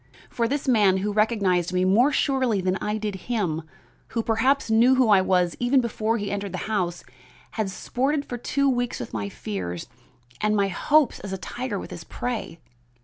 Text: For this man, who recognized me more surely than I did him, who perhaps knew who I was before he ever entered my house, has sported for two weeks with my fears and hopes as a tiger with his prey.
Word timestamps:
For 0.31 0.47
this 0.47 0.67
man, 0.67 0.97
who 1.05 1.13
recognized 1.13 1.73
me 1.73 1.85
more 1.85 2.11
surely 2.11 2.59
than 2.59 2.75
I 2.77 2.97
did 2.97 3.13
him, 3.29 3.61
who 4.07 4.23
perhaps 4.23 4.71
knew 4.71 4.95
who 4.95 5.09
I 5.09 5.21
was 5.21 5.53
before 5.53 6.17
he 6.17 6.31
ever 6.31 6.33
entered 6.47 6.53
my 6.53 6.57
house, 6.57 7.03
has 7.51 7.71
sported 7.71 8.25
for 8.25 8.39
two 8.39 8.67
weeks 8.67 8.99
with 8.99 9.13
my 9.13 9.29
fears 9.29 9.85
and 10.41 10.59
hopes 10.59 11.19
as 11.19 11.33
a 11.33 11.37
tiger 11.37 11.77
with 11.77 11.91
his 11.91 12.03
prey. 12.03 12.59